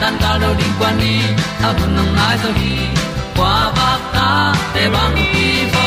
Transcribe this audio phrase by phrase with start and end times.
[0.00, 1.20] tan cao do đi qua đi,
[1.62, 2.76] ta bu nang mai zo gi
[3.36, 5.86] qua ba ta te bang ki bo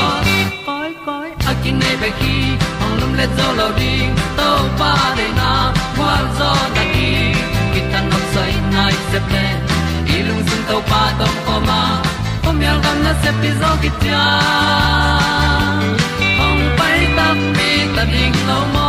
[0.65, 2.35] koi koi a kin nei be ki
[2.83, 3.93] ong lum le zo lo di
[4.37, 4.49] to
[4.79, 5.51] pa de na
[5.97, 7.09] kwa zo ta ki
[7.73, 9.45] ki tan nok sai nai se ple
[10.27, 11.81] lung sun to pa tom ko ma.
[12.43, 14.23] Pom yal gam na se pi zo ki tia
[16.45, 18.88] ong pai ta mi ta ding lo mo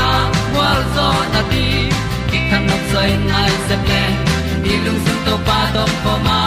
[0.95, 1.65] zo na ti
[2.29, 4.03] ki kan nok sai nai se ple
[4.63, 6.39] ni lung sun to pa to pa ma.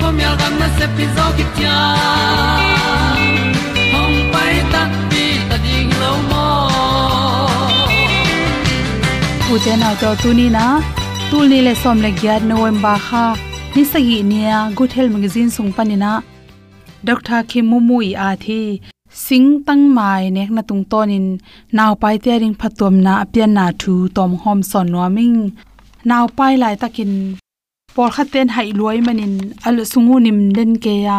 [0.00, 1.78] Ko mi al gam na se pi zo ki tia
[3.92, 6.46] hom pai ta ti ta ding lo mo
[9.52, 10.66] u te na to tu ni na
[11.30, 13.24] tu ni le som le gyat november ha
[13.74, 16.12] ni sa sagi nia good health magazine sung panina
[17.08, 18.62] dr i a thi
[19.26, 21.26] sing tang mai nek na tung tonin
[21.76, 25.38] naw pai te ring phatom na apian na thu tom hom son noming
[26.08, 27.12] naw pai lai takin
[27.94, 29.34] por khaten hai loi manin
[29.66, 31.18] al sungu nim den ke ya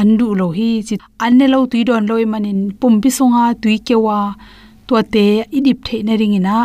[0.00, 0.94] andu lo hi chi.
[1.24, 4.18] Anne lo tui don loi manin pumpi sunga tui kewa
[4.86, 5.26] to te
[5.58, 6.56] idip the na ringina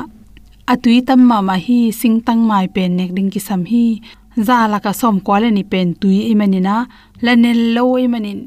[0.72, 3.86] atui tam ma ma hi sing tang mai pen nek ding ki sam hi.
[4.48, 6.76] Za la ka som kwale ni pen tui i manina
[7.26, 8.40] lanel lo i manin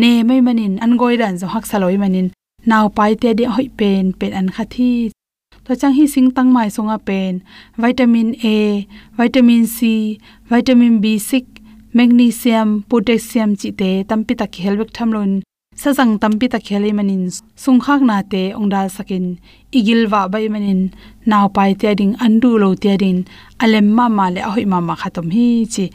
[0.00, 2.28] ne mai manin, an goi dan zo hak saloi manin.
[2.70, 4.90] Naw pai te de hoi pen pen an kha thi.
[5.64, 7.32] To chang hi sing tang mai songa pen.
[7.82, 8.58] Vitamin a,
[9.18, 9.78] vitamin c,
[10.50, 11.34] vitamin b6
[11.96, 15.32] magnesium, potassium chi te tampi ta khelbek thamlon
[15.82, 17.24] sajang tampi ta kheli manin.
[17.62, 19.26] Sungkhak na te ongdal sakin
[19.78, 20.80] igil wa bai manin.
[21.30, 23.18] Naw pai te ding andu lo te din
[23.62, 25.86] alem ma ma le ahoi ma ma khatom hi chi.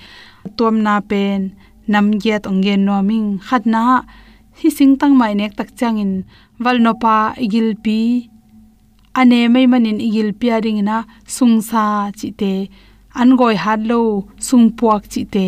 [0.57, 1.39] Tom na pen
[1.87, 3.83] nam get onggen no ming khat na
[4.59, 6.11] hi sing tang mai nek tak changin.
[6.63, 7.99] Walnopa igil pi.
[9.19, 10.97] Ane mai manin igil pi ring na
[11.35, 11.85] sungsa
[12.19, 12.53] chi te.
[13.19, 13.99] An goi hat lo
[14.47, 15.47] sung puak chi te.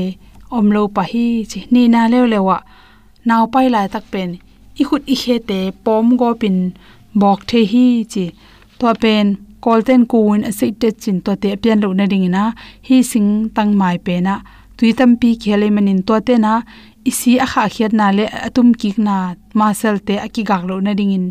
[0.58, 2.58] Om lo pa hi chi ni na le lewa
[3.28, 4.30] naw pai lai tak pen.
[4.82, 6.58] I khut i he te pom go pin.
[7.22, 8.26] Bok the hi chi.
[8.80, 9.28] To pen
[9.64, 12.44] kolten kuin ase te chin to te pian lo na ring na.
[12.88, 14.36] Hi sing tang mai pe na
[14.84, 16.54] tui tam pi khele manin to te na,
[17.10, 19.16] isi a kha khiat na le atum ki na
[19.58, 21.26] ma sel te aki gak lo na ding in.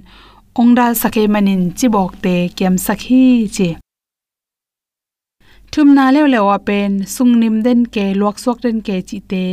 [0.61, 3.25] Ongdal sakhe manin chi bok te kem sakhi
[3.57, 3.69] che
[5.73, 9.19] thum na le le wa pen, sung nim den ke, luak sok den ke chi
[9.31, 9.45] te.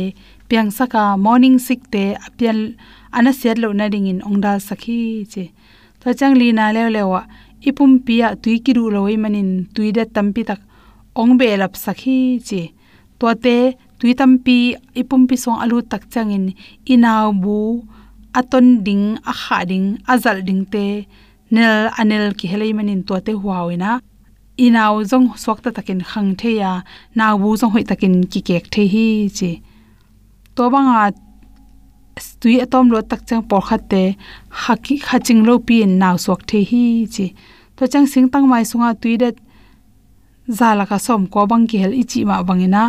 [0.48, 2.58] Piang saka morning sik te apial
[3.16, 5.00] ana set lo na ding in ongdal sakhi
[5.32, 5.44] che
[6.00, 7.20] to chang li na le le wa
[7.68, 10.60] ipum pia tui ki ru loi manin, tui da tampi tak,
[11.20, 12.18] ong be lap sakhi
[12.48, 12.62] che
[13.20, 13.56] to te
[14.00, 14.58] tui tampi
[15.00, 16.46] ipum pi song alu tak changin
[16.92, 17.84] inaw bu,
[18.38, 20.84] aton ding a kha ding, azal ding te,
[21.54, 23.90] nel, anel ki helei manin to te huawina
[24.66, 26.72] inaw jong swak ta takin khang the ya
[27.18, 29.06] naw bu jong hoi takin ki kek the hi
[29.38, 29.50] chi.
[30.56, 31.12] To banga
[32.40, 34.02] tui atom lo tak chang por khatte
[34.62, 37.26] haki khaching lo pi naw swak the hi chi.
[37.76, 39.36] To chang sing tang mai sunga tui det,
[40.58, 42.82] zalaka som ko bang ki hel ichi ma bangina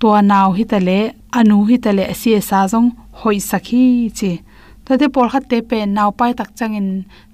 [0.00, 0.98] to naw hi tale
[1.38, 2.88] anu hi tale si e sa jong
[3.20, 3.84] hoi sakhi
[4.18, 4.32] chi.
[4.84, 6.88] Tate por khatte pe naw pai tak changin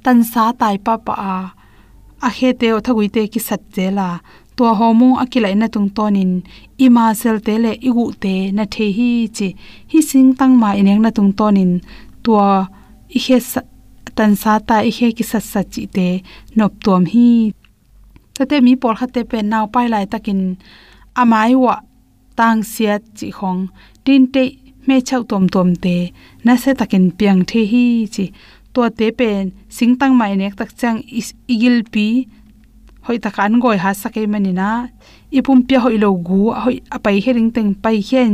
[0.05, 1.37] tan sa tai pa pa a.
[2.27, 4.09] A he te o thagui te ki sat chela
[4.57, 6.33] to homu akilai na tung tonin.
[6.85, 9.49] Ima sel te le igu te na the hi chi.
[9.91, 11.73] Hi sing tang ma ineng na tung tonin.
[12.25, 12.33] To
[13.17, 13.37] i he
[14.17, 16.07] tan sa ta i he ki sat sat chi te
[16.57, 17.29] nop tom hi.
[18.37, 20.41] Tate mi por khate pe naw pai lai takin
[21.21, 21.75] amai wa
[22.39, 23.61] tang siat chi khong
[24.05, 24.45] tin te,
[24.87, 25.97] me chau tom tom te,
[26.45, 27.85] na se takin piang the hi
[28.15, 28.25] chi
[28.75, 29.45] to te pen,
[29.77, 30.99] sing tang mai nek tak chang
[31.55, 32.07] igil pi,
[33.07, 34.69] hoi ta kan goi ha sakai manina
[35.37, 38.33] ipum pya hoi lo gu, hoi apai hering teng pai hen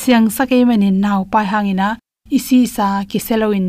[0.00, 1.88] siang sakai mani naw pai hangina
[2.36, 3.66] isi sa ki seloin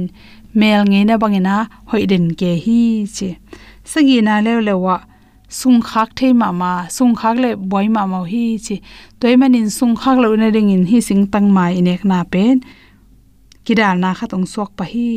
[0.59, 1.55] mel nge na bangina
[1.89, 2.79] hoi den ke hi
[3.15, 3.29] chi.
[3.91, 4.95] Sagi na le le wa
[5.49, 8.75] sung khak thei ma ma sung khak le boy ma ma hi chi.
[9.19, 12.55] Toy manin sung khak lo na ring in hi sing tang mai inek na pen.
[13.65, 15.09] Kidal na kha tong sok pa hi.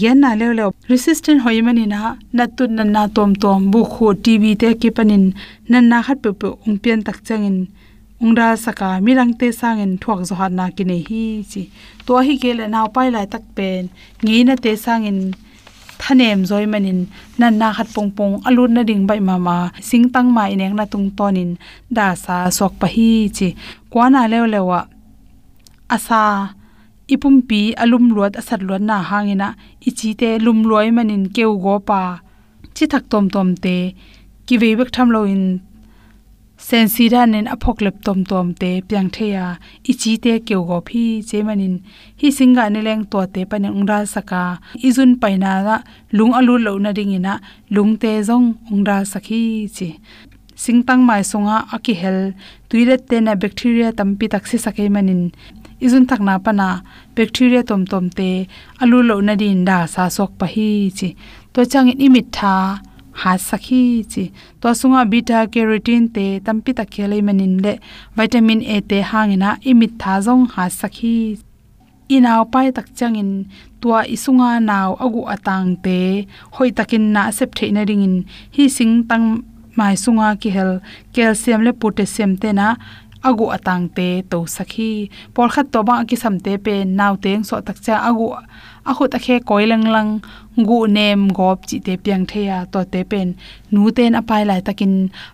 [0.00, 2.00] Gen na le le resistant hoi mani na
[2.36, 3.60] natun nan na na tom tom.
[3.72, 5.24] Bu kho tv te ki panin.
[5.70, 7.58] Na na khat pe pe ong pian tak changin.
[8.22, 11.62] Ongda saka mirang te sangin thuak zo hat na ki ne hi chi.
[12.06, 13.82] To hi ke le na pai lai tak pen.
[14.22, 15.18] Ngi na te sangin
[16.00, 17.00] thanem zoi manin,
[17.38, 19.56] nan na khat pong pong, alun na ding bai mama.
[19.88, 21.50] Sing tang mai nek na tung tonin,
[21.96, 23.48] da sa sok pa hi chi.
[23.92, 24.80] Kwana lew lewa
[25.94, 26.22] asa
[27.12, 29.48] ipumpi alum luat, asat luat na hangina
[29.88, 32.00] ichi te lum loi manin keu go pa.
[32.74, 33.76] Chi thak tom tom te,
[34.46, 35.44] ki ve bek tham lo in
[36.58, 39.46] sen sira nen aphok lep tom tom te pyang theya
[39.90, 41.74] ichi te kyo go phi che manin
[42.20, 44.42] hi singa ne leng to te panen ungra saka.
[44.88, 45.76] Izun paina la
[46.16, 47.34] lung alu lo na ringina
[47.74, 49.42] lung te zong ungra sakhi
[49.76, 49.88] chi.
[50.62, 52.18] Singtang mai songa aki hel.
[52.68, 55.22] Tuiret te na bacteria tampi taksi sakai manin.
[55.84, 56.68] Izun thakna pana
[57.16, 58.30] bacteria tom tom te
[58.82, 61.08] alu lo na din da sa sok pa hi chi.
[61.52, 62.54] To chang in imit tha
[63.20, 63.82] ha sakhi
[64.12, 64.24] chi
[64.60, 67.72] to sunga beta carotene te tampi ta khelai manin le
[68.16, 71.16] vitamin a te hangina imit tha jong ha sakhi
[72.16, 73.30] inaw pai tak changin
[73.80, 75.98] tua isunga naw agu atang te
[76.54, 78.16] hoi takin na sep theina ringin.
[78.54, 79.26] Hi sing tang
[79.78, 80.72] mai sunga ki hel
[81.14, 82.68] calcium le potassium te na
[83.28, 84.92] agu atang te to sakhi.
[85.34, 88.28] Por khat to ba ki samte pe naw teng so tak cha agu.
[88.88, 90.10] A khu ta khe koilang lang.
[90.68, 93.28] Gu nem, gop, chi te piang theya to te pen.
[93.72, 94.92] Nu ten apai lai takin.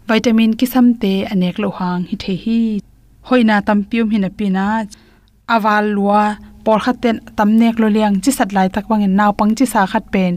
[0.09, 2.61] Vitamin ki samte anek lo hang hi the hi.
[3.29, 4.67] Hoina tam pium hina pina
[5.55, 6.25] awal lua.
[6.65, 9.67] Por khat ten tam nek lo liang chi sat lai tak wang naw pang chi
[9.73, 10.33] sa khat pen.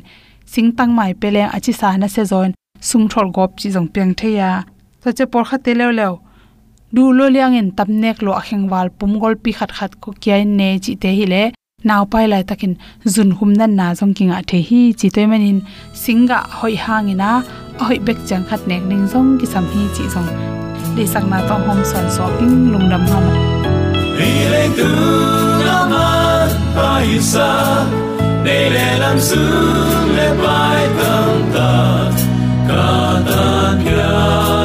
[0.54, 2.52] Sing tang mai peleng achi sa na se zon.
[2.90, 4.50] Sung thol gop chi jong piang theya
[5.02, 6.14] to che por khat te lew lew
[6.94, 10.10] du lo liang in tam nek lo akheng wal pum gol pi khat khat ko
[10.24, 11.44] kyai ne chi te hi le
[11.88, 12.74] naw pai lai takin
[13.14, 15.60] zun hum nan na jong kinga the hi chi toy manin
[16.02, 17.30] singa hoi hangina
[17.86, 20.30] hoi bek chang khat nek ning jong ki sam hi chi jong
[20.96, 23.20] le sang na tong hom son so king lung dam ha
[24.52, 24.90] lên tu
[25.66, 27.52] na man pa isa
[28.46, 32.12] để làm sương lệ bài tâm ta
[32.68, 34.65] cả ta kia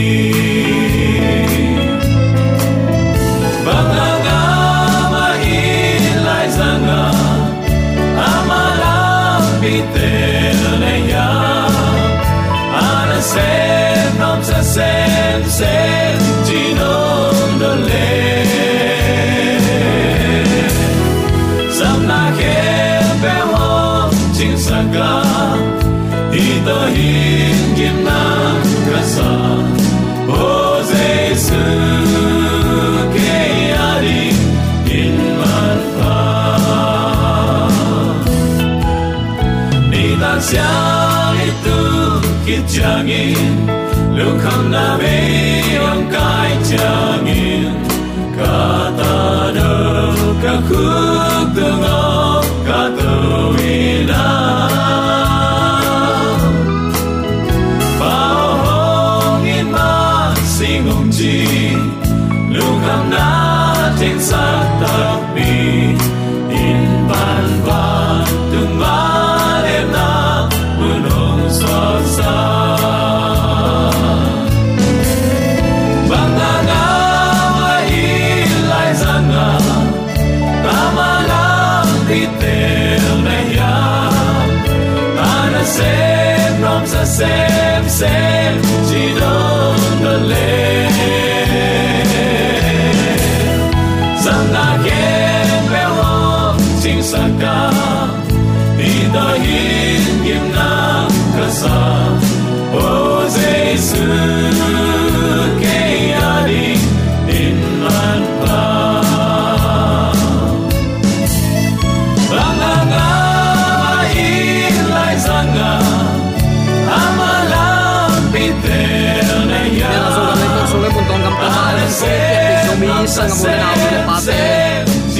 [123.11, 124.41] sang mo na mo le pa te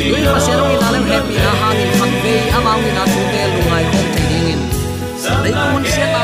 [0.01, 3.61] Lui pa siya nong ina happy na hangin phang ve amang ina tu te lu
[3.67, 4.61] ngai khom te ding in
[5.43, 6.21] Dei ko mun sia ka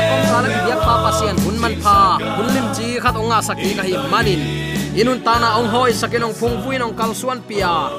[0.88, 2.66] pa pa sian hun man pha hun lim
[3.04, 3.38] khat onga
[3.78, 4.40] ka hi manin
[5.00, 7.92] inun tana ong hoi sakinong phung puin ong kalsuan pia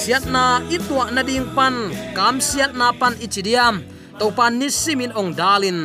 [0.00, 3.84] siat na itwa na ding pan kam siat na pan ichidiam
[4.18, 5.78] to pan nisimin ong dalin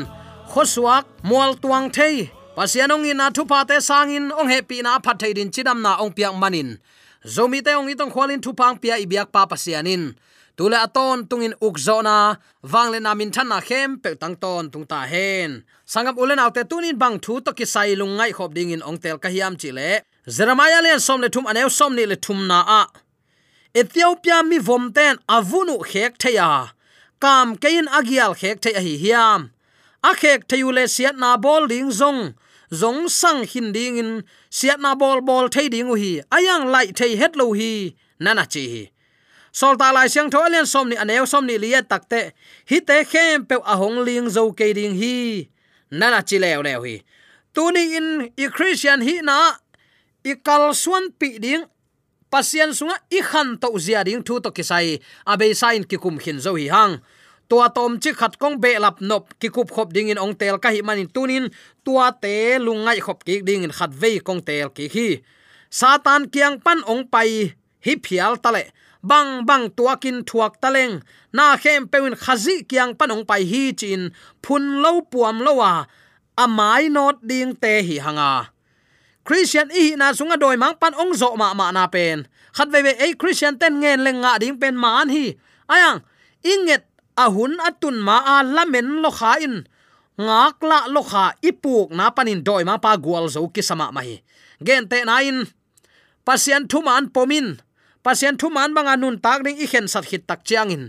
[0.52, 5.52] khoswak mual tuang thei pasianong ina thu pa te sangin ong happy na phat din
[5.54, 6.80] chidam na ong piak manin
[7.26, 10.14] zomi te ong itong khwalin thu pang pia ibiak pa pasianin.
[10.58, 15.00] Tule aton tungin ukzona wangle na min than na khem pe tang ton tung ta
[15.12, 15.64] hen.
[15.86, 19.18] Sangam ulen autte tunin bang thu to ki sai lungai khop ding in ong tel
[19.18, 22.82] ka hiam chile jeremiah le som le thum anew som ni le thum na a.
[23.76, 26.72] Ethiopia mi vom ten avunu khek theya.
[27.20, 29.50] Kam kein agial khek theya hi hiam.
[30.10, 32.34] A khek theyu le siat na bol ding zong
[32.72, 37.16] zong sang hin ding in, siat na bol bol thei ding hi ayang lai thei
[37.16, 38.84] het lo hi nana chi hi.
[39.52, 42.34] Sol ta lai siang tho alian som ni anew som ni liya takte
[42.70, 45.48] hi te khem pe a hong ling zo ke ding hi
[45.92, 46.96] nana chi lew lew hi.
[47.56, 49.56] Tuni in, i christian hi na,
[50.28, 51.64] i kal suan pi ding
[52.32, 56.40] pasian sunga i khan to zia ding thu to kisai abe sain ki kum khin
[56.44, 57.00] zo hi hang
[57.50, 60.58] tua tom chi khat kong be lap nop, ki kup khop ding in ong tel
[60.58, 61.50] ka hi manin tunin,
[61.86, 65.08] tua te lungai khop ki ding in khat ve kong tel ki hi.
[65.70, 67.52] Satan kiang pan ong pai,
[67.86, 68.72] hi phial tale.
[69.06, 71.06] Bang bang tuakin thuak taleng.
[71.30, 74.10] Na khem pewin khazi kiang panong pai hi chin
[74.42, 75.86] phun lo puam lowa
[76.38, 78.50] amai not ding te hi hanga.
[79.26, 82.26] Christian i na sunga doi mang pan ong zo ma ma na pen.
[82.56, 85.36] Khat ve ve, ei, christian, ten ngen leng nga ding pen man hi.
[85.68, 86.00] Ayang,
[86.40, 89.68] inget ahun atun ma a lamen lo kha in.
[90.16, 94.24] Ngak la lo kha ipuk na panin doi ma pa gwal zo ki sama mai
[94.64, 95.48] gen te na in.
[96.26, 97.60] Pasian thuman pomin.
[98.04, 100.84] Pasian thuman banga nun tak ding i khen sat hit tak chiang in.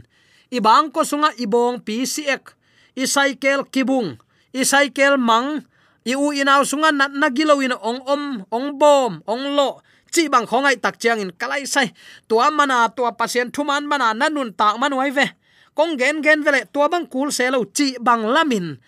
[0.51, 2.55] I bang ko sunga ibong pcx
[2.97, 4.17] i cycle kibung.
[4.55, 5.67] I cycle mang.
[6.07, 9.83] I u inaw sunga nat na gilowin ong om, ong bom, ong lo.
[10.15, 11.91] Chi bang khongai tak chiang in kalai sai.
[12.31, 15.27] Tua mana, tua pasien thuman mana nanun tak manuai ve
[15.77, 18.81] kong gen gen vele tua bang kul selo chi bang lamin.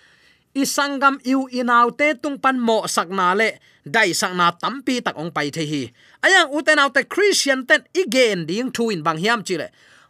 [0.56, 5.52] Isangam iu inaw te tung pan mo sakna le, dai sakna tampi tak ong pai
[5.52, 5.82] the hi.
[6.24, 9.68] Ayang uten autte christian ten igen ding thu in bang hiam chi le.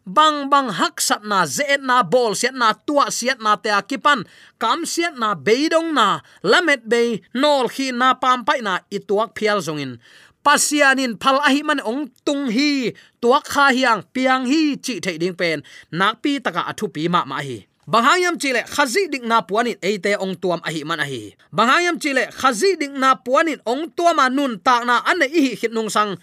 [0.09, 4.25] Bang bang hak sat na ze na bol set na tua set na te akipan,
[4.57, 9.61] kam set na beidong na, lamet be nol khi na pam pai na ituak phial
[9.61, 10.01] zongin
[10.49, 15.37] pasianin phal ahi man ong tung hi tua kha hiang piang hi chi thei ding
[15.37, 15.61] pen.
[15.93, 17.69] Nak pi taka athu pi ma ma hi.
[17.93, 22.71] Banghayam chile khazi dik na puanin eite ong tuam ahi man ahi banghayam chile khazi
[22.81, 26.17] dik na puanin ong tuama nun tak na an hi hit nung sang.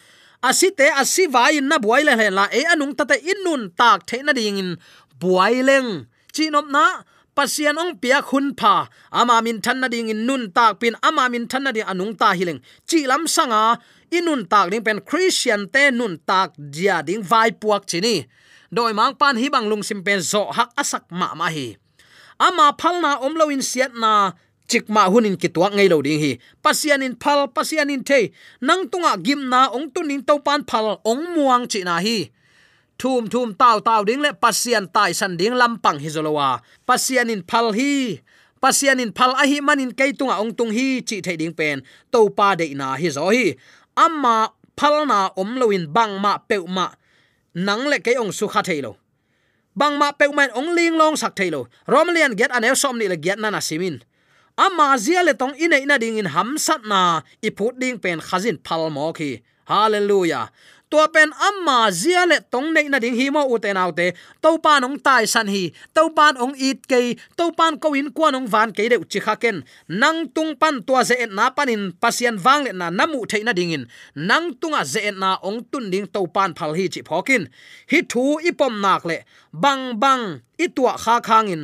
[0.49, 4.57] Asite asivai na buai le la e anung tate in nun tak the na ding
[4.57, 4.69] in
[5.21, 6.05] buai leng.
[6.35, 6.85] Chinom na,
[7.35, 8.85] pasian ong pia khun pha.
[9.11, 12.13] Ama min than na ding in nun tak pin, ama min than na ding anung
[12.19, 13.79] ta hileng chi lam sanga
[14.11, 18.25] inun tak ding pen christian te nun tak dia ding vai puak chini.
[18.71, 21.77] Doi mang pan hi bang lung sim pen zo hak asak ma ma hi.
[22.39, 24.35] Ama phalna omlo in siat na
[24.67, 26.31] chik ma hunin ki tuak ngei lo ding hi.
[26.63, 28.31] Pasian in phal, pasian in the
[28.61, 32.29] nang tunga gim na ong tunin to pan phal ong muang chi na hi.
[32.97, 37.43] Thum thum taw taw ding le pasian tai san ding lampang hi zolowa pasian in
[37.43, 38.19] phal hi.
[38.61, 41.83] Pasian in phal a hi manin keitunga ong tung hi chi thei ding pen.
[42.11, 43.55] To pa de na hi zo hi.
[43.95, 46.91] Amma phal na om loin bang ma pe ma
[47.55, 48.99] nang le ke ong su kha thailo
[49.75, 53.07] bang ma pe man ong ling long sak thailo romlian get an el som ni
[53.07, 54.03] le get na na simin
[54.57, 58.57] amma zia le tong ina ina ding in ham sat na iput ding pen khazin
[58.65, 60.51] phal mo khi hallelujah
[60.95, 64.15] tua pen amma zia le tong nei na ding hi mo u te nau te.
[64.43, 65.63] To pa nong tai san hi.
[65.95, 69.19] To pan ong it ke to pan ko in kwa nong van ke de chi
[69.19, 69.57] khaken
[70.01, 71.91] nang tung pan tua ze et na panin.
[71.99, 73.83] Pasian wang le na namu thei na ding in
[74.15, 77.43] nang tunga ze et na ong tun ding to pan phal hi chi phokin
[77.91, 79.17] hi thu ipom nak le.
[79.51, 80.23] Bang bang
[80.55, 81.63] itua tua kha khang in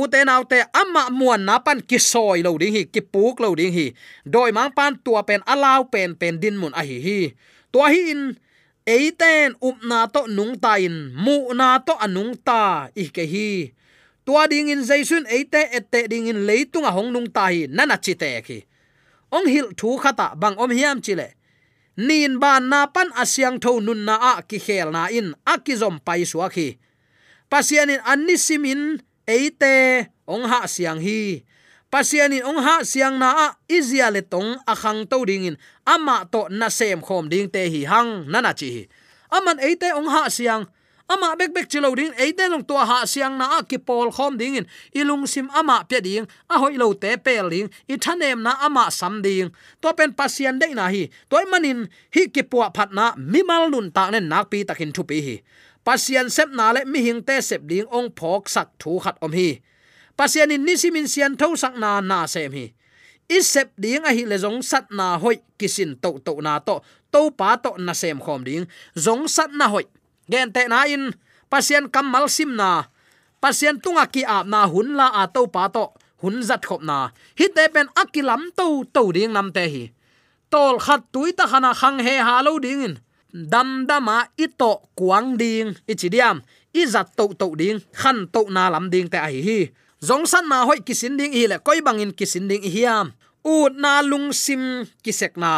[0.00, 3.58] u nau te amma muan na pan ki soi lo ding hi, ki puk lo
[3.58, 3.86] ding hi.
[4.34, 7.20] Doi mang pan tua pen alaw pen pen din mun a hi hi.
[7.72, 8.22] Tua hi in
[8.86, 13.72] eiten upna to nung ta in mu na to anung ta i ke hi.
[14.26, 18.14] Tua ding in jaisun eite ette ding in leitunga hong nung ta hi, nana chi
[18.14, 18.62] te khi
[19.32, 21.34] ong hil thu khata bang om hiam chile.
[21.96, 25.74] Nin ban na pan asyang tho nun na a ki khel na in, a ki
[25.76, 26.78] zom pai suwa khi
[28.12, 31.44] anni simin eite, ong ha siang hi
[31.92, 35.56] pasiani ong ha siang na a, izia le tong akhang to ding in.
[35.84, 38.88] Ama to na sem khom ding te hi hang nana chi
[39.32, 40.68] aman eite ong ha siang.
[41.12, 44.36] Ama bek bek chilo ding eite long to ha siang na a ki pol khom
[44.40, 44.66] ding in.
[44.96, 48.88] Ilung sim ama pe ding, a hoi lo te pel ding, i thanem na ama
[48.88, 49.52] sam ding.
[49.80, 51.08] To pen pasian dei na hi.
[51.28, 54.92] Toy manin, hi ki puwa phat na mi mal nun ta ne nak pi takin
[54.92, 55.36] thu pi hi.
[55.84, 59.32] Pasian sep na le mi hing te sep ding ong phok sak thu khat om
[59.32, 59.60] hi
[60.18, 62.72] pasian in nisimin sian tho sak na na sem hi.
[63.32, 66.84] Isep ding a hi le zong sat na hoi kisin to to na to.
[67.12, 68.68] To pa to na sem khom ding.
[68.92, 69.88] Zong sat na hoi.
[70.28, 71.16] Gen te na in
[71.48, 72.92] pasian kamal sim na.
[73.40, 75.88] Pasian tunga ki ap na hun la a to pa to.
[76.20, 77.10] Hun zat khop na.
[77.38, 79.84] Hi te pen akilam to to ding nam te hi.
[80.52, 82.94] Tol khat tui ta khana khang he ha lo ding in.
[83.32, 85.72] Dam dama ito kuang ding.
[85.88, 86.44] Ichidiam
[86.76, 87.80] izat to to ding.
[87.96, 89.60] Khan to na lam ding te ai hi
[90.02, 93.14] zong san na hoi kisin ding hi le koi bangin kisin ding hiam.
[93.44, 95.52] U na lung sim kisek na.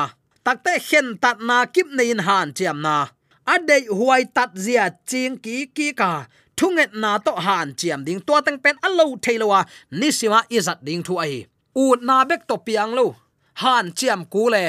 [0.45, 3.09] Takte hen tat na kip in han chiam na.
[3.47, 6.27] Ade huai tat zia ching ki ki ka.
[6.57, 8.21] Thunget na to han chiam ding.
[8.27, 9.61] To tang pen alo thailowa
[9.93, 13.17] nisima izat ding thu ai u na bek to piang lo.
[13.63, 14.65] Han chiam ku le.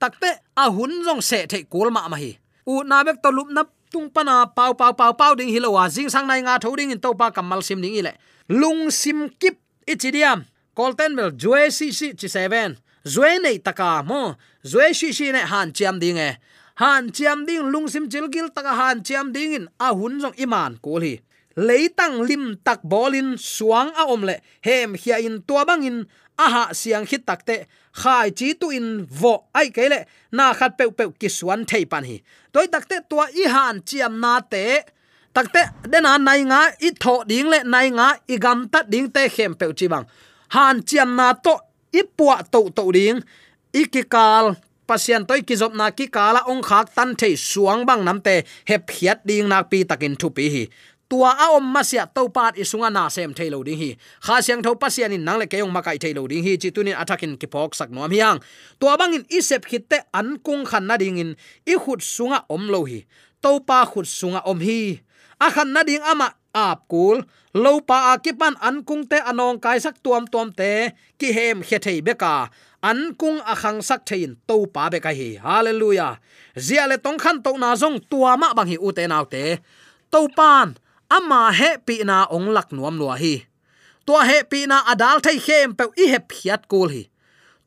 [0.00, 2.32] Takte a hun jong se thei kul ma ma hi.
[2.66, 6.08] U na bek to lup na tung pana pau pau pau pau ding hilowa jing
[6.08, 8.12] sang nai nga thoding in topa kamal sim ning ile
[8.48, 10.44] lung sim kip ichidiam
[10.78, 12.78] colten mel jue si si chi seven.
[13.08, 14.36] Zue nei taka mo.
[14.62, 16.36] Zue si si ne han chiam ding e.
[16.78, 19.66] Han chiam ding, lung sim chil gil taka han chiam ding in.
[19.80, 21.18] A hun jong iman ko hi.
[21.56, 26.06] Leitang lim tak bolin suang a omle hem hia in tua bangin
[26.38, 29.34] aha, siang hit takte, khai chi tu in vo.
[29.54, 32.22] Ai kele na khat pe pe kiswan thei pan hi.
[32.52, 34.64] Toy takte tua i han chiam na te.
[35.34, 39.28] Takte dena nai nga i tho ding le nai nga i gam ta ding te
[39.34, 40.06] khem pe chi bang.
[40.54, 41.54] Han chiam na to,
[41.92, 43.20] i puwa to to ding.
[43.74, 44.54] I ki kal
[44.88, 48.42] pasian toy ki zop na ki kala ong khak tan thei suang bang nam te,
[48.70, 50.64] hep hiat ding nak pi takin thu pi hi
[51.08, 53.90] tua a om ma sia to pat isunga na sem thailo ding hi.
[54.20, 57.36] Kha siang tho pasian in nang le keong makai thailo ding hi, chi tunin attacking
[57.40, 58.38] ki pok sak nom hiang.
[58.80, 61.30] Tua bangin isep hitte an kung khan na ding in
[61.66, 63.08] i khut sunga om lo hi.
[63.42, 65.00] To pa khut sunga om hi.
[65.40, 67.24] A khan na ding ama ap kul.
[67.54, 71.78] Lo pa akipan an kung te anong kai sak tuam tuam te ki hem khe
[71.80, 75.40] thei beka an kung akhang sak thein to pa be ka hi.
[75.40, 76.20] Hallelujah.
[76.52, 79.58] Zia le tong khan to na zong tua ma bang hi u te naw te.
[80.12, 80.76] To pan
[81.08, 83.34] ama he pi na ong lak nuam nuwa hi.
[84.06, 87.02] Tua he pi na adal thai khem pe i he phiat kul hi.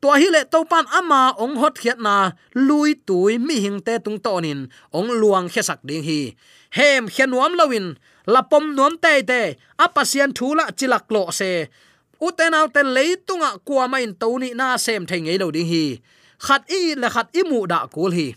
[0.02, 3.94] To hi le to pan ama ong hot khiat na lui tui mi hing te
[4.04, 6.34] tung tonin ong luang khe sak ding hi.
[6.78, 7.86] Hem khe nuam lawin
[8.26, 9.40] lapom nuam te te
[9.78, 11.70] apasian thula chilak lo se.
[12.26, 15.84] Uten au ten leitunga kwa main to ni na sem thei ngei lo ding hi.
[16.46, 18.28] Khat i le khat i mu da kul hi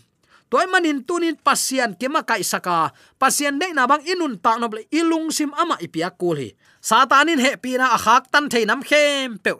[0.50, 4.86] toy manin tunin pasian kema kai saka pasian nei na bang inun ta no ble
[4.94, 6.50] ilung sim ama ipia kul hi.
[6.78, 9.52] Satanin he pina a khak tan thei nam khem pe.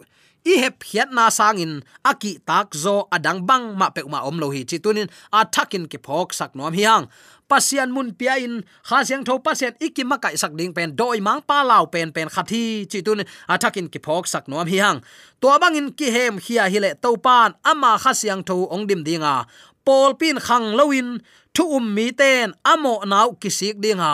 [0.47, 4.47] I hep hiat na sangin aki tak zo adang bang ma pe ma om lo
[4.55, 4.63] hi.
[4.63, 7.11] Chi tunin a thakin ki phok sak nom hiang
[7.47, 11.41] pasian mun pia in, kha siang tho pasian ikima kai sak ding pen, doi mang
[11.41, 14.99] pa lao pen pen khathi chi tun athakin ki phok sak nom hi hang
[15.41, 19.01] to bangin ki hem khia hi le to pan ama kha siang tho ong dim
[19.07, 19.47] dinga
[19.87, 21.07] pol pin khang loin
[21.55, 24.13] thu um mi ten, amo nau kisik dinga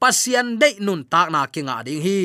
[0.00, 2.20] pasian de nun tak na kinga ding hi,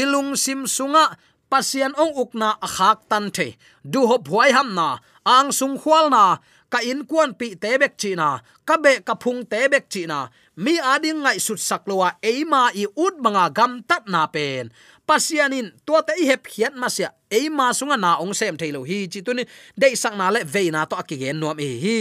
[0.00, 1.04] ilung sim sunga
[1.52, 3.48] pasian ong ukna akhak tan the
[3.92, 4.88] du hop huai ham na,
[5.34, 6.24] ang sung khwal na,
[6.72, 8.28] ka in kuan pi te bek chi na,
[8.68, 10.18] ka be ka phung te bek chi na,
[10.64, 14.64] mi ading ngai sut saklowa eima i ut manga gam tat na pen
[15.08, 18.98] pasianin to te i hep khiat ma sia eima sunga na ong sem thailo hi
[19.12, 19.44] chi tuni
[19.80, 21.98] dei sang na le ve na to akigen nuam e hi.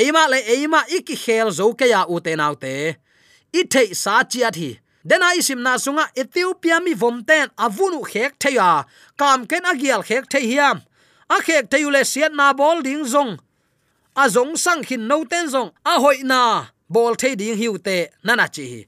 [0.00, 2.74] Eima le eima ki khel zo ke ya u te nau te.
[3.58, 4.80] I thei sa chi á thi, hi.
[5.08, 8.84] Dena isim na sunga ethiopia mi vomten avunu khek theya
[9.18, 10.82] kam ken agial khek the hiam.
[11.30, 13.38] A khek theyule siat na bol ding zong.
[14.16, 15.70] A zong sang hin no ten zong.
[15.84, 18.86] A hoi na bol the ding hiu te nana chi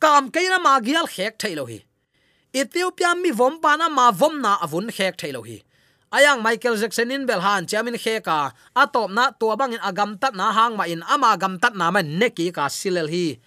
[0.00, 1.89] kam ke na ma gial khek thailo hi
[2.54, 5.62] ethiopia mi vom pa na ma vom na avun khek thailo hi.
[6.10, 10.50] Ayang michael jackson in belhan chamin kheka atop na to bang in agam tat na
[10.50, 13.38] hang ma in, ama gam tat na ma neki ka silel hi.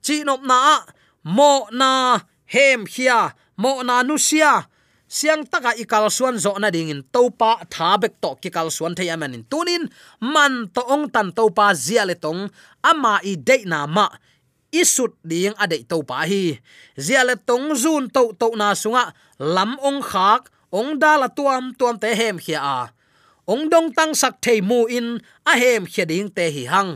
[0.00, 0.80] Chi nop na
[1.24, 4.64] mo na hem hia, mo na nu sia.
[5.06, 9.12] Siang taka ikal suan zo na ding in topa thabek to ki kal suan thei
[9.12, 9.86] amen in tunin.
[10.18, 12.50] Man to ong tan topa zia le tong,
[12.82, 14.08] ama i de na ma
[14.80, 16.58] isut ding adei to pa hi.
[17.04, 19.04] Ziale tong zun to to na sunga,
[19.54, 20.42] lam ong khak,
[20.78, 22.78] ong dala tuam tuam te hem khia a.
[23.52, 25.08] Ong dong tang sak thei mu in,
[25.50, 26.90] a hem khia ding te hi hang.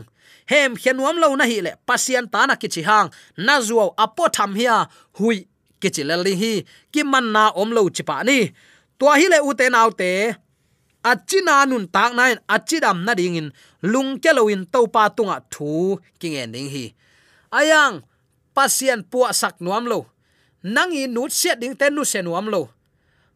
[0.51, 3.07] Hem khianuam lo na hi le pasian ta na kichi hang.
[3.45, 4.77] Na zuaw apo tham hia,
[5.17, 5.37] hui
[5.81, 6.53] kichi le li hi.
[6.91, 8.39] Ki man na om lo chi pa ni.
[8.99, 10.11] To hi le u te nau te
[11.11, 13.47] achina nun tak nain achidam na ding in.
[13.91, 14.31] Lung ke
[14.73, 16.85] topa in tunga thu ki nge ding hi
[17.51, 18.01] ayang,
[18.55, 20.07] pasien pu sak nuam lo.
[20.63, 22.69] Nangi nut set ding ten nu se nuam lo.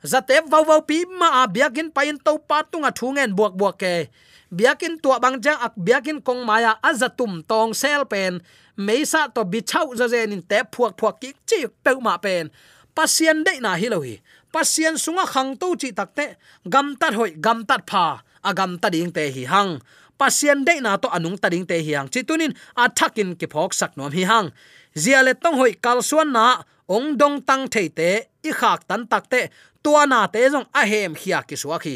[0.06, 4.10] Zate vau vau pi ma a biakin pain to pa tunga thu buak buak ke.
[4.54, 8.42] Biakin tua bang jang ak biakin kong maya azatum tong sel pen.
[8.78, 12.52] Meisa to bichau za zen in te phuak phuak ki chi pe ma pen.
[12.94, 14.22] Pasien de na hi lo hi.
[14.54, 16.38] Pasien sunga khang to chi takte
[16.70, 18.22] gam tat hoi, gam tat pha.
[18.44, 19.82] Agam ta ding te hi hang
[20.18, 22.08] pasien de na to anung tading te hiang.
[22.10, 24.50] Chitunin chi athakin ki phok sak nom hi hang
[24.96, 28.10] zia le tong hoi kal suan na, ong dong tang thei te
[28.44, 29.42] i khak tan tak te,
[29.84, 31.96] tua na te jong a hem khia ki suwa khi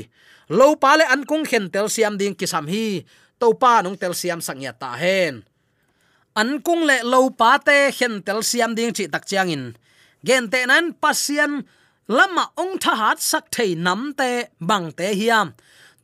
[0.49, 3.05] lo pa le an kung khen tel siam ding ki sam hi.
[3.39, 5.45] To pa nong tel siam sang ya ta hen.
[6.35, 9.63] An kung le lo pa te khen tel siam ding chi tak chiang in.
[10.27, 11.63] Gen te nan, pasien
[12.07, 15.53] lama ong tha hat sak thei nam te bang te hiam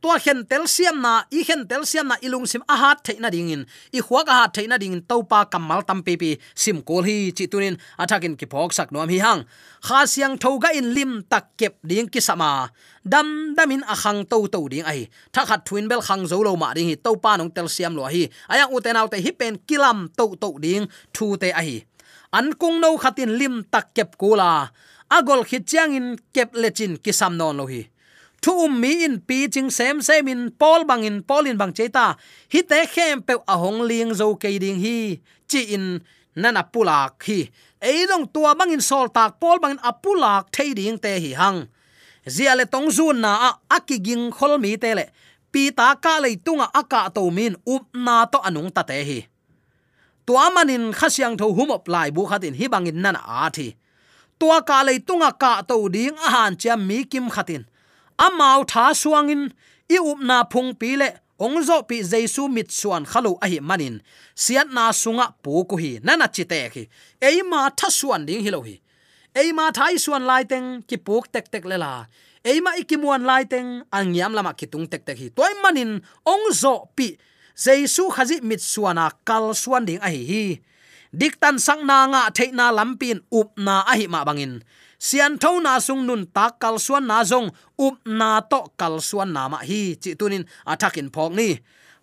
[0.06, 3.30] tua hen tel siam na, i hen tel siam na ilung sim a hat theina
[3.34, 3.66] ding in.
[3.98, 7.34] I khuwa ka hat theina ding in topa kamal tam pe pi sim kol hi
[7.38, 9.42] chi tunin athakin ki phok sak nom hi hang.
[9.88, 12.70] Kha siang thoga in lim tak kep ding ki sama.
[13.02, 15.10] Dam damin a khang to to ding ai.
[15.34, 18.06] Tha khat thuin bel khang zo lo ma ding hi topa nong tel siam lo
[18.06, 18.30] hi.
[18.54, 21.82] Ayang u te nau te hi pen kilam to to ding thu te ai.
[22.38, 24.70] An kung no khatin lim tak kep kula.
[25.10, 27.95] Agol khichang in kep lechin kisam non lo hi
[28.46, 31.74] thu um mi in pi ching sem sem in pol bang in pol in bang
[31.78, 32.06] cheta
[32.54, 35.18] hi te khem pe a hong ling zo ke ding hi.
[35.50, 35.86] Chi in
[36.42, 37.40] nana pulak hi.
[37.82, 41.32] Ei dong tua bang in sol tak pol bang in apulak thei ding te hi
[41.42, 41.60] hang.
[42.36, 45.06] Zia le tong zun na a akiging khol mi te le.
[45.52, 49.20] Pi ta ka le tunga aka to min up na to anung ta te hi.
[50.26, 53.68] Tua manin khasyang tho humop lai bu khatin hi bangin nana a thi.
[54.40, 57.66] Tua ka le tunga ka to ding a han cha mi kim khatin
[58.18, 59.52] amau tha suangin
[59.90, 64.00] i upna phung pi le ong zo pi jesu mit suan khalo a hi manin.
[64.36, 66.84] Siat na sunga pu ko hi nana chite khi
[67.22, 68.76] ei ma tha suan ding hi lo hi.
[69.36, 72.08] Ei ma thai suan lai teng ki puk tek tek le la.
[72.46, 75.28] Ei ma ikimuan lai teng angyam lama ki tung tek tek hi.
[75.36, 77.20] Toy manin ong zo pi
[77.64, 80.46] jesu khazi mit suana kal suan ding a hi hi.
[81.12, 84.64] Diktan sang na nga theina lampin upna a hi ma bangin
[85.08, 87.48] sian tho na sung nun ta kal suan na zong,
[87.86, 91.50] up na to kal suan na ma hi, chi tunin athakin phok ni.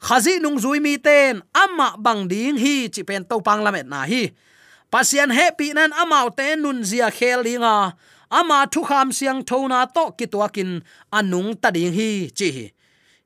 [0.07, 4.01] Khazi nung zui mi ten, ama bang ding hi, chi pen to pang lamet na
[4.11, 4.23] hi.
[4.93, 7.77] Pasian happy nan amau te nun zia khel linga
[8.39, 10.71] ama thu kham siang thona to kitwakin
[11.19, 12.67] anung ta ding hi, chi hi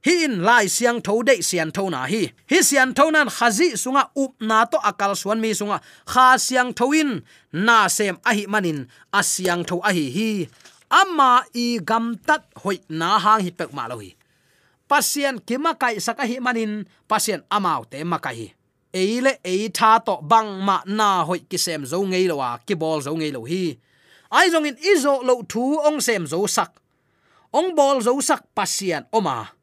[0.06, 2.22] in lai siang tho de sian tho na hi.
[2.50, 5.80] Hi sian tho nan khazi sunga up na to akal suan mi sunga.
[6.06, 10.06] Kha siang tho in, na sem a hi manin, a siang tho a hi.
[10.16, 10.30] Hi
[10.90, 14.14] ama i gam tat hoi na hang hi pek ma lo hi.
[14.88, 18.48] Pasien kima kai saka hi manin, pasien amau te makai hi.
[18.94, 22.74] Eile ei tha to bang ma na hoi ki sem zo ngei lo wa ki
[22.74, 23.76] bol zo ngei lo hi.
[24.30, 26.70] Ai zong in izo lo thu ong sem zo sak.
[27.52, 29.55] Ong bol zo sak pasien oma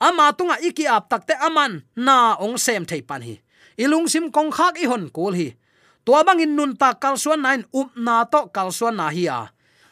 [0.00, 3.36] ama tunga iki ap takte aman na ong sem thei pan hi.
[3.76, 5.48] Ilung sim kong khak i hon kul hi.
[6.04, 9.24] Tua bang in nun ta kal suan nain up na to kal suan na hi
[9.28, 9.40] a.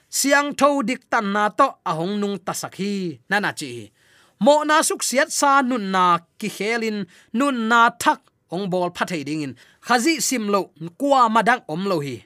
[0.08, 3.20] Siang tho dik tan na to ahong nung tasak hi.
[3.28, 3.92] Na chi.
[4.40, 6.98] Mo na suk siat sa nun na ki khelin,
[7.34, 8.20] nun na thak
[8.54, 9.52] ong bol phathei ding in.
[9.86, 12.16] Khazi sim lo kwa madang om lo hi.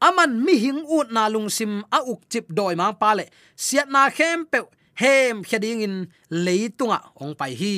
[0.00, 3.24] Aman mi hing ut na lung sim a uk chip doi ma pale
[3.56, 4.58] siat na khem pe
[5.00, 5.96] hem khading in
[6.30, 7.76] leitunga ong pai hi.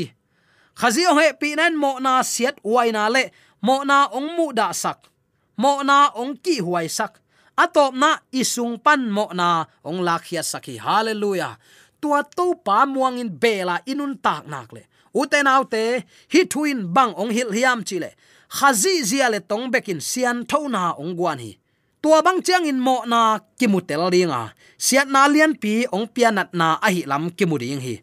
[0.78, 3.30] Khazi ông he pi nan mo na siat wai na le,
[3.62, 5.10] mo na ong mu da sak,
[5.58, 7.18] mo na ong ki huai sak.
[7.58, 11.58] Atop na isung pan mo na ong lakhia saki hallelujah.
[11.98, 14.86] Tua to pa muang in bela inun tak nak le.
[15.10, 18.14] Uten autte hi thuin bang ong hil hiam chile
[18.48, 21.58] khazi zia le tong bekin sian thona ong guan hi
[22.02, 26.78] tua bang chiang in mo na kimutel ringa siat na lian pi ong pianat na
[26.78, 27.98] a hi lam kimuding hi.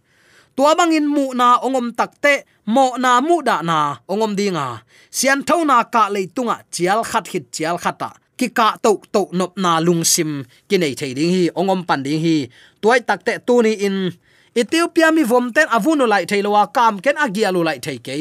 [0.56, 5.44] Tua bang in mu na ongom takte mo na mu da na ongom dinga sian
[5.48, 9.80] tho na ka leitunga chial khat hit chial khata ki ka to to nop na
[9.80, 12.52] lung sim ki nei thei ding hi, ongom pan ding hi.
[12.84, 14.12] Tuai takte tu ni in
[14.56, 18.16] ethiopia mi vom ten avuno lai thei lowa kam ken agia lu lai thei ke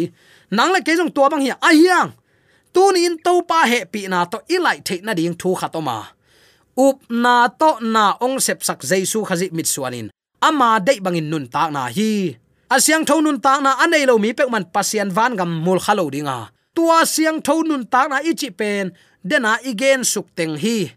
[0.55, 2.11] nang le ke jong tua bang hi a hiang
[2.75, 5.99] tu in to pa he pi na to ilai the na ding thu khatoma
[6.75, 10.11] up na to na ong sep sak jesu khazi mit suanin.
[10.43, 12.35] Ama dei bangin nun ta na hi.
[12.71, 16.11] Asyang tho nun ta na anei lo mi pek man pasian van gam mul khalo
[16.11, 16.51] dinga.
[16.75, 18.91] Tua siang tho nun ta na ichi pen
[19.23, 20.91] dena igen suk teng hi.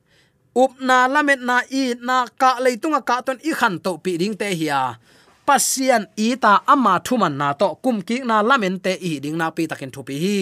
[0.57, 4.33] Up na lamet na i na ka leitunga ka ton i khan to pi ding
[4.33, 4.97] te hiya
[5.47, 9.63] pasian ita ama thuman na to, kum ki na lamen te i ding na pi
[9.71, 10.39] takin thupi hi.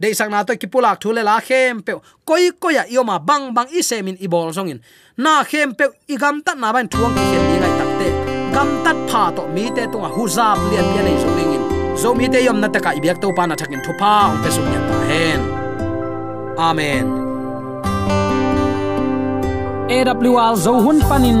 [0.00, 1.92] De sak na to, kipulak thule thu la khem pe,
[2.28, 4.78] koi koya yoma bang bang i semin i bol songin.
[5.16, 8.08] Na khem pe, i gam tat na ban thuang ki khem ni ngai takte
[8.54, 11.62] gam tat pha to, mi te tunga hu huzab lian pian nei zong in.
[11.96, 14.38] Zo mi te yom na ta ka i biak to pa na thakin thupa ong
[14.44, 15.40] pe sum ta hen.
[16.68, 17.06] Amen.
[19.92, 21.40] AWR zo hun panin